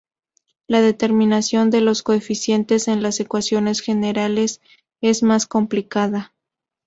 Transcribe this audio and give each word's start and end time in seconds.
La 0.65 0.81
determinación 0.81 1.69
de 1.69 1.79
los 1.79 2.01
coeficientes 2.01 2.87
en 2.87 3.03
las 3.03 3.19
ecuaciones 3.19 3.81
generales 3.81 4.59
es 4.99 5.21
más 5.21 5.45
complicada. 5.45 6.33